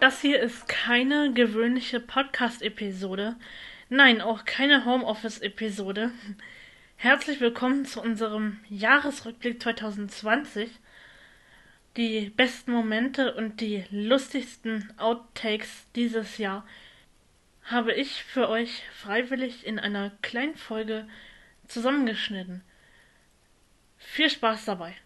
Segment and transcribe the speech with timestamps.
[0.00, 3.36] Das hier ist keine gewöhnliche Podcast-Episode.
[3.90, 6.10] Nein, auch keine Homeoffice-Episode.
[6.96, 10.70] Herzlich willkommen zu unserem Jahresrückblick 2020.
[11.98, 16.66] Die besten Momente und die lustigsten Outtakes dieses Jahr
[17.64, 21.06] habe ich für euch freiwillig in einer kleinen Folge
[21.68, 22.64] zusammengeschnitten.
[23.98, 24.96] Viel Spaß dabei.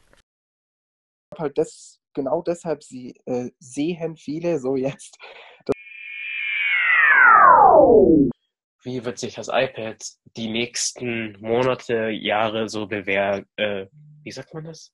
[1.36, 5.18] Halt das, genau deshalb sie, äh, sehen viele so jetzt.
[8.82, 9.96] Wie wird sich das iPad
[10.36, 13.46] die nächsten Monate, Jahre so bewähren?
[13.56, 13.86] Äh,
[14.22, 14.92] wie sagt man das?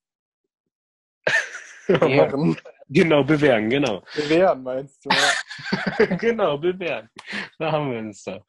[1.88, 2.56] Bewähren.
[2.88, 4.02] genau, bewähren, genau.
[4.14, 5.11] Bewähren meinst du?
[6.19, 7.09] Genau, bewähren.
[7.59, 8.41] Da haben wir uns da.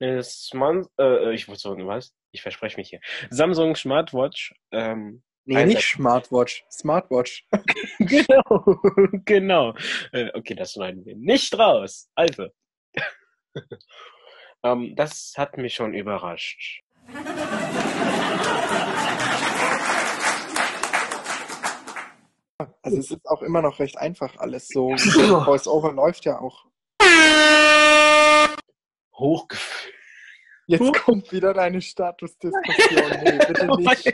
[0.00, 2.14] Äh, Smart, äh, ich muss sagen, was?
[2.32, 3.00] Ich verspreche mich hier.
[3.30, 4.54] Samsung Smartwatch.
[4.72, 7.46] Ähm, Nee, Einsatz- nicht Smartwatch, Smartwatch.
[7.98, 8.78] genau,
[9.24, 9.74] genau.
[10.12, 12.08] Äh, okay, das schneiden wir nicht raus.
[12.14, 12.48] Also.
[14.62, 16.82] ähm, das hat mich schon überrascht.
[22.82, 24.94] Also es ist auch immer noch recht einfach alles so.
[24.96, 26.66] Voice-Over läuft ja auch.
[29.16, 29.79] Hochgefühlt.
[30.70, 30.92] Jetzt Huh.
[30.92, 32.60] kommt wieder deine Statusdiskussion.
[33.24, 34.12] Nee, bitte nicht.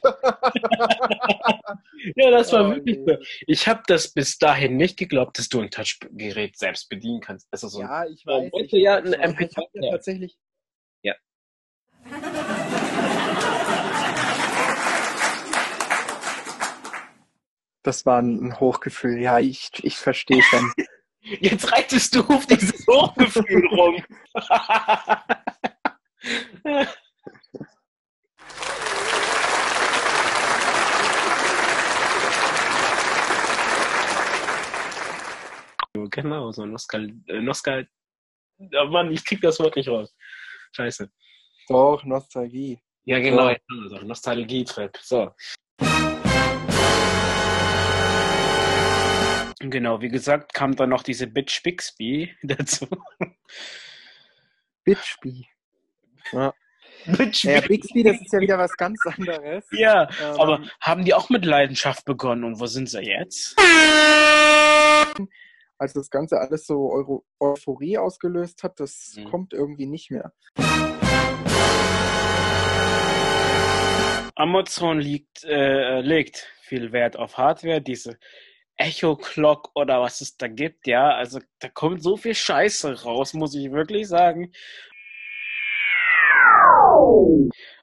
[2.17, 3.05] Ja, das war Oh, wirklich nee.
[3.15, 3.19] so.
[3.47, 7.47] Ich habe das bis dahin nicht geglaubt, dass du ein Touchgerät selbst bedienen kannst.
[7.51, 8.51] Also so Ja, ich Oh, weiß.
[8.65, 10.39] ich, ja ein ich hab MP3 ja tatsächlich.
[11.03, 11.15] Ja.
[17.83, 19.19] Das war ein Hochgefühl.
[19.21, 20.73] Ja, ich, ich verstehe schon.
[21.41, 24.03] Jetzt reitest du auf dieses Hochgefühl rum.
[36.11, 37.13] genau, so Nostal...
[37.27, 37.89] Äh, Nostal...
[38.59, 40.15] Oh Mann, ich krieg das Wort nicht raus.
[40.73, 41.11] Scheiße.
[41.69, 42.81] Doch, Nostalgie.
[43.05, 43.57] Ja, genau, Ja.
[43.83, 44.97] Also Nostalgie-Trip.
[45.01, 45.33] So.
[49.61, 52.87] Genau, wie gesagt, kam dann noch diese Bitch Bixby dazu.
[54.85, 55.49] Bitsby.
[56.33, 56.53] Ja.
[57.07, 59.65] Bitch Ja, Bixby, das ist ja wieder was ganz anderes.
[59.71, 63.57] Ja, Ähm, aber haben die auch mit Leidenschaft begonnen und wo sind sie jetzt?
[65.79, 69.25] als das Ganze alles so Euro Euphorie ausgelöst hat, das Mhm.
[69.31, 70.33] kommt irgendwie nicht mehr.
[74.35, 78.19] Amazon liegt, äh, legt viel Wert auf Hardware, diese
[78.77, 81.15] Echo Clock oder was es da gibt, ja.
[81.15, 84.53] Also da kommt so viel Scheiße raus, muss ich wirklich sagen.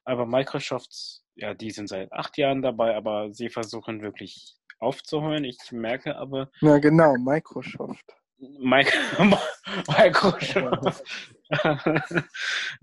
[0.06, 5.44] Aber Microsoft, ja, die sind seit acht Jahren dabei, aber sie versuchen wirklich aufzuholen.
[5.44, 8.06] Ich merke aber, Ja, genau, Microsoft.
[8.60, 8.92] Mic
[9.88, 11.04] Microsoft.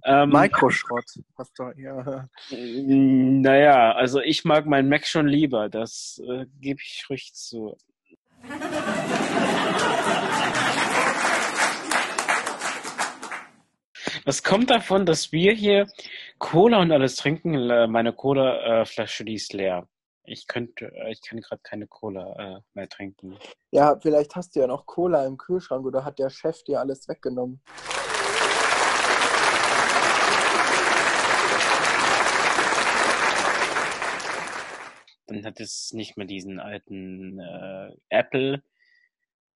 [0.04, 1.04] ähm, Microschrott.
[1.36, 2.28] Hast du, ja.
[2.50, 7.76] Naja, also ich mag meinen Mac schon lieber, das äh, gebe ich ruhig zu.
[14.24, 15.86] Was kommt davon, dass wir hier
[16.38, 17.54] Cola und alles trinken?
[17.70, 19.86] Äh, Meine Cola-Flasche, die ist leer.
[20.24, 23.38] Ich könnte, äh, ich kann gerade keine Cola äh, mehr trinken.
[23.70, 27.08] ja, vielleicht hast du ja noch Cola im Kühlschrank oder hat der Chef dir alles
[27.08, 27.62] weggenommen.
[35.26, 38.62] Dann hat es nicht mehr diesen alten äh, Apple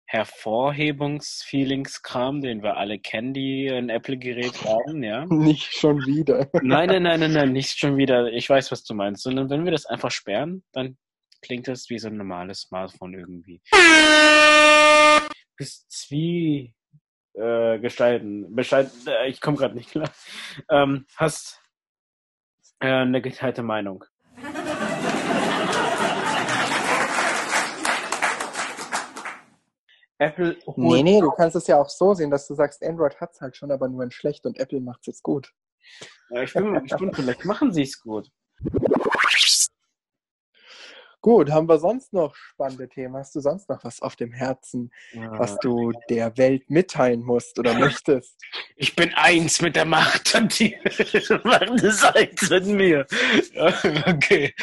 [0.07, 5.25] Hervorhebungsfeelings-Kram, den wir alle kennen, die ein Apple-Gerät haben, ja.
[5.29, 6.47] Nicht schon wieder.
[6.61, 8.31] Nein, nein, nein, nein, nein, nicht schon wieder.
[8.31, 9.23] Ich weiß, was du meinst.
[9.23, 10.97] Sondern wenn wir das einfach sperren, dann
[11.41, 13.61] klingt das wie so ein normales Smartphone irgendwie.
[15.57, 16.73] Bis Zwie
[17.33, 18.55] äh, gestalten.
[18.55, 20.09] Bescheid, äh, ich komme gerade nicht klar.
[20.69, 21.61] Ähm, hast
[22.79, 24.05] äh, eine geteilte Meinung.
[30.17, 33.33] Apple Nee, nee, du kannst es ja auch so sehen, dass du sagst, Android hat
[33.33, 35.51] es halt schon, aber nur in schlecht und Apple macht es jetzt gut.
[36.29, 38.31] Ja, ich bin mal gespannt, vielleicht machen sie es gut.
[41.21, 43.15] Gut, haben wir sonst noch spannende Themen?
[43.15, 47.73] Hast du sonst noch was auf dem Herzen, was du der Welt mitteilen musst oder
[47.73, 48.39] möchtest?
[48.77, 50.77] Ich bin eins mit der Macht und die
[51.45, 53.07] Macht ist eins mit mir.
[53.53, 53.73] Ja,
[54.07, 54.53] Okay.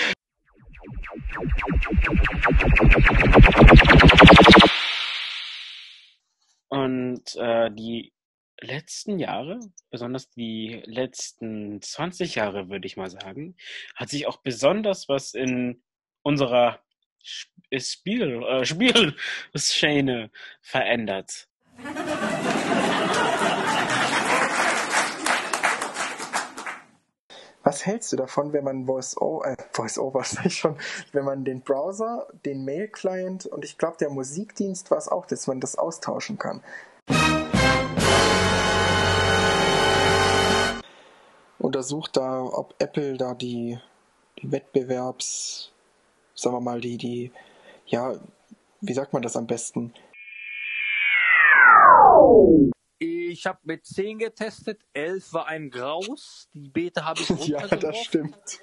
[6.73, 8.15] Und äh, die
[8.59, 9.61] letzten Jahre,
[9.91, 13.59] besonders die letzten 20 Jahre, würde ich mal sagen,
[13.95, 15.83] hat sich auch besonders was in
[16.23, 16.81] unserer
[17.23, 18.65] Spiel, äh,
[19.53, 20.31] Spielszene
[20.63, 21.47] verändert.
[27.65, 30.77] Was hältst du davon, wenn man Voice-Over, äh, Voice-Over sag ich schon,
[31.13, 35.47] wenn man den Browser, den Mail-Client und ich glaube der Musikdienst war es auch, dass
[35.47, 36.61] man das austauschen kann?
[41.61, 43.79] Untersucht da, ob Apple da die,
[44.41, 45.71] die Wettbewerbs,
[46.35, 47.31] sagen wir mal, die, die,
[47.87, 48.15] ja,
[48.81, 49.95] wie sagt man das am besten?
[53.33, 57.97] Ich habe mit 10 getestet, 11 war ein Graus, die Beta habe ich Ja, das
[57.97, 58.37] stimmt.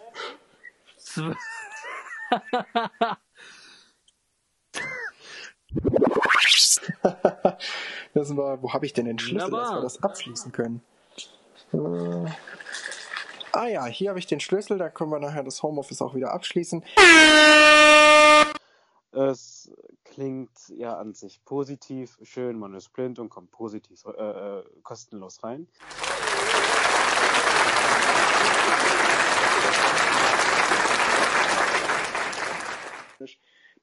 [8.14, 10.84] das war, wo habe ich denn den Schlüssel, dass wir das abschließen können?
[11.74, 12.30] Äh,
[13.52, 16.32] ah ja, hier habe ich den Schlüssel, da können wir nachher das Homeoffice auch wieder
[16.32, 16.86] abschließen.
[19.30, 19.72] Es
[20.06, 25.44] klingt ja an sich positiv, schön, man ist blind und kommt positiv äh, äh kostenlos
[25.44, 25.68] rein.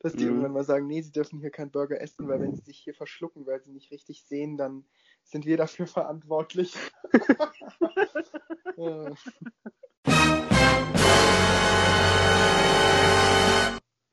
[0.00, 0.30] Dass die mhm.
[0.30, 2.94] irgendwann mal sagen, nee, sie dürfen hier keinen Burger essen, weil wenn sie sich hier
[2.94, 4.84] verschlucken, weil sie nicht richtig sehen, dann
[5.22, 6.74] sind wir dafür verantwortlich.
[8.76, 9.14] ja.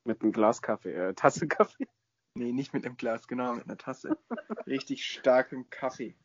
[0.05, 1.87] Mit einem Glas Kaffee, äh, Tasse Kaffee.
[2.35, 4.17] Nee, nicht mit einem Glas, genau, mit einer Tasse.
[4.67, 6.15] Richtig starkem Kaffee.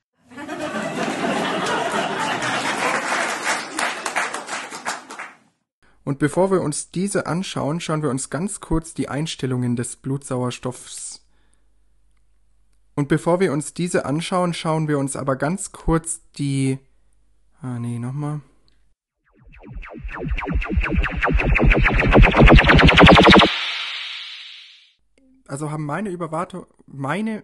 [6.05, 11.25] Und bevor wir uns diese anschauen, schauen wir uns ganz kurz die Einstellungen des Blutsauerstoffs.
[12.95, 16.79] Und bevor wir uns diese anschauen, schauen wir uns aber ganz kurz die.
[17.61, 18.41] Ah, nee, nochmal.
[25.49, 27.43] Also haben meine Überwartung, meine,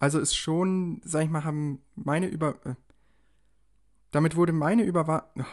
[0.00, 2.74] also ist schon, sag ich mal, haben meine Über, äh,
[4.10, 5.44] damit wurde meine Überwartung,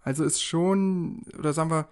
[0.00, 1.88] also ist schon, oder sagen wir,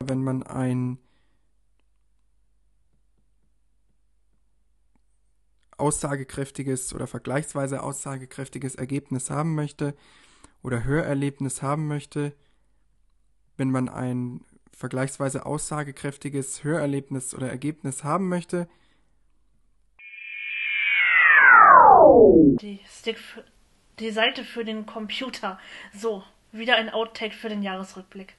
[0.00, 0.98] wenn man ein
[5.80, 9.94] aussagekräftiges oder vergleichsweise aussagekräftiges Ergebnis haben möchte
[10.62, 12.34] oder Hörerlebnis haben möchte,
[13.56, 18.68] wenn man ein vergleichsweise aussagekräftiges Hörerlebnis oder Ergebnis haben möchte.
[22.60, 23.18] Die, Stick
[23.98, 25.58] die Seite für den Computer.
[25.94, 26.22] So,
[26.52, 28.34] wieder ein Outtake für den Jahresrückblick.